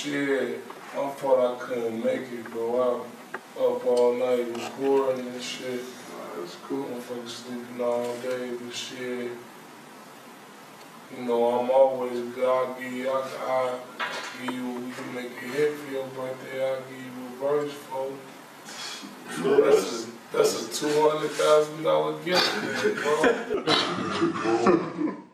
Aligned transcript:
shit, 0.00 0.64
I 0.94 1.10
thought 1.10 1.38
I 1.54 1.58
couldn't 1.58 2.02
make 2.02 2.22
it, 2.32 2.50
bro. 2.50 2.80
I 2.80 3.60
up 3.60 3.84
all 3.84 4.14
night 4.14 4.46
recording 4.54 5.26
and 5.26 5.42
shit. 5.42 5.82
That's 6.38 6.56
cool. 6.62 6.86
Motherfuckers 6.86 7.28
sleeping 7.28 7.80
all 7.82 8.16
day, 8.18 8.52
but 8.58 8.74
shit. 8.74 9.30
You 11.14 11.24
know, 11.24 11.60
I'm 11.60 11.70
always 11.70 12.18
good. 12.34 12.48
I'll 12.48 12.74
give 12.80 12.92
you, 12.92 13.10
I, 13.10 13.20
I 13.44 13.78
give 14.42 14.54
you, 14.54 14.74
we 14.74 14.92
can 14.92 15.14
make 15.14 15.32
a 15.32 15.46
hit 15.46 15.74
for 15.74 15.92
your 15.92 16.06
birthday. 16.06 16.66
I'll 16.66 16.80
give 16.82 16.96
you 16.96 17.12
a 17.26 17.36
verse 17.38 17.72
for 17.72 18.10
That's 19.64 20.04
a, 20.04 20.08
that's 20.32 20.82
a 20.82 20.86
$200,000 20.86 22.24
gift, 22.24 22.48
bro. 25.04 25.16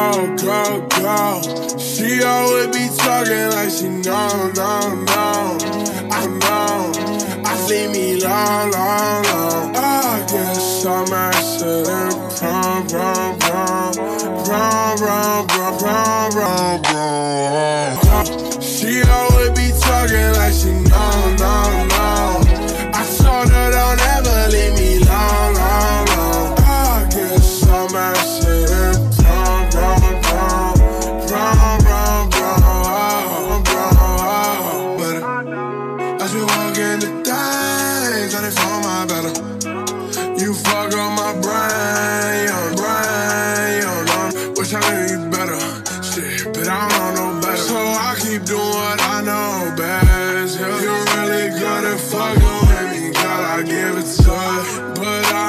go, 0.00 0.36
go, 0.36 0.86
go. 1.00 1.78
She 1.78 2.22
always 2.22 2.68
be 2.68 2.88
talking 2.96 3.48
like 3.56 3.70
she 3.70 3.88
know, 3.88 4.50
know, 4.56 5.04
know. 5.10 5.58
I 6.12 6.26
know, 6.42 6.92
I 7.44 7.54
see 7.66 7.86
me 7.88 8.20
long, 8.20 8.70
long, 8.70 9.22
long. 9.24 9.76
I 9.76 10.26
guess 10.30 10.86
I'm 10.86 11.04
prom, 12.38 12.86
prom, 12.88 13.38
prom, 13.38 13.94
prom, 14.46 14.96
prom, 14.98 15.46
prom, 15.46 15.78
prom, 15.78 16.32
prom, 16.32 16.82
prom. 16.82 18.09
As 36.80 37.04
we 37.04 37.10
walk 37.10 37.12
in 37.12 37.12
the 37.12 37.12
things, 37.24 38.34
I 38.34 38.50
for 38.50 38.80
my 38.80 39.06
better. 39.06 39.32
You 40.38 40.54
fuck 40.54 40.92
up 40.92 41.10
my 41.16 41.32
brain, 41.40 42.48
your 42.48 42.68
brain, 42.76 43.82
your 43.82 44.00
know. 44.08 44.54
Wish 44.56 44.72
I 44.74 44.80
knew 44.80 45.04
you 45.12 45.30
better. 45.30 45.60
Shit, 46.02 46.54
but 46.54 46.68
I 46.68 46.88
don't 46.88 47.14
know 47.14 47.34
no 47.34 47.40
better. 47.40 47.56
So 47.56 47.76
I 47.76 48.14
keep 48.18 48.44
doing 48.44 48.60
what 48.60 49.00
I 49.00 49.20
know 49.22 49.74
best. 49.76 50.58
You're 50.58 51.04
really 51.16 51.48
good 51.58 51.84
at 51.84 52.00
fucking 52.00 52.60
with 52.68 52.88
me, 52.92 53.12
girl. 53.12 53.44
I 53.44 53.62
give 53.62 53.96
it 53.96 54.08
to 54.16 54.32
you. 54.32 54.94
But 54.96 55.26
I'm 55.34 55.39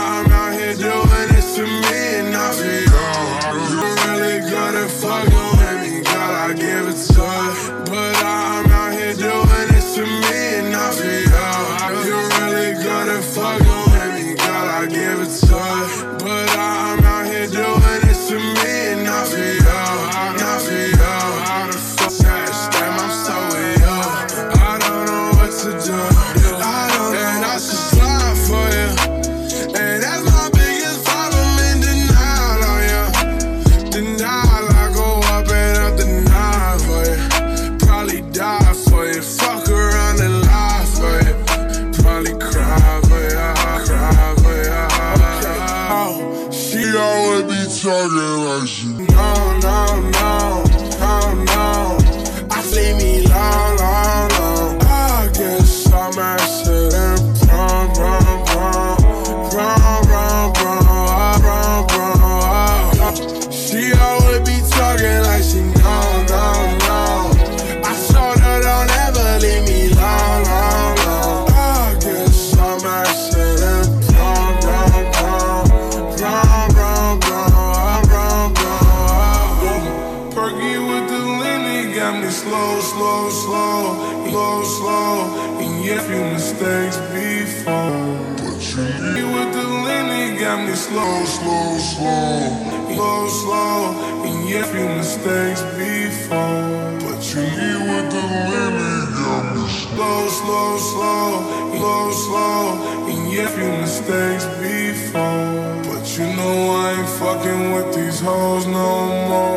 Got 81.96 82.24
me 82.24 82.29
slow, 82.29 82.79
slow, 82.79 83.29
slow, 83.29 84.29
slow, 84.29 84.63
slow. 84.63 85.59
And 85.59 85.84
yeah, 85.84 86.00
few 86.00 86.24
mistakes 86.24 86.96
before. 87.12 87.91
But 88.40 88.59
Perky 88.72 89.24
with 89.24 89.52
the 89.53 89.68
Lenny 89.85 90.40
got 90.40 90.66
me 90.66 90.74
slow, 90.74 91.25
slow, 91.25 91.78
slow, 91.78 92.96
slow, 92.96 93.28
slow. 93.28 94.24
And 94.24 94.50
yeah, 94.50 94.63
few 94.72 94.88
mistakes 94.88 95.62
before. 95.75 96.96
But 97.03 97.19
you 97.35 97.44
need 97.59 97.81
with 97.91 98.07
the 98.09 98.24
Lenny 98.51 98.96
got 99.12 99.56
me 99.56 99.68
slow, 99.68 100.30
slow, 100.30 100.78
slow, 100.78 101.28
slow, 101.75 102.12
slow. 102.24 103.09
And 103.12 103.34
yeah, 103.34 103.47
few 103.47 103.68
mistakes 103.84 104.46
before. 104.63 105.91
But 105.91 106.03
you 106.18 106.25
know 106.38 106.72
I 106.72 106.96
ain't 106.97 107.09
fucking 107.19 107.74
with 107.74 107.94
these 107.94 108.22
hoes 108.22 108.66
no 108.66 109.28
more. 109.28 109.50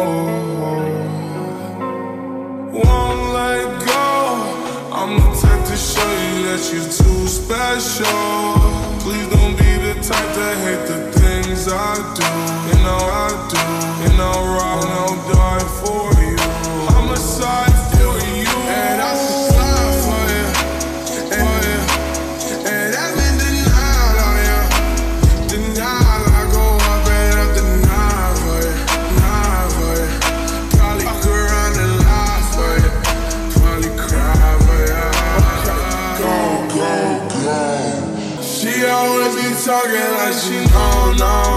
Won't 2.74 3.32
let 3.32 3.86
go. 3.86 4.04
I'm 4.92 5.12
the 5.20 5.30
type 5.40 5.64
to 5.70 5.76
show 5.76 6.10
you 6.26 6.42
that 6.48 6.62
you're 6.72 6.90
too 7.00 7.26
special. 7.28 8.04
Please 8.98 9.28
don't 9.34 9.56
be 9.56 9.72
the 9.86 9.94
type 10.02 10.30
to 10.38 10.46
hate 10.64 10.84
the 10.90 10.98
things 11.20 11.68
I 11.68 11.94
do. 12.18 12.26
You 12.68 12.82
know 12.82 12.98
I 12.98 13.28
do. 13.48 13.64
Rock 14.16 14.82
and 14.82 14.92
I'll 14.92 15.16
die 15.32 15.64
for 15.78 15.83
talking 39.84 40.16
like 40.16 40.34
she 40.34 40.64
don't 40.72 41.18
know. 41.18 41.53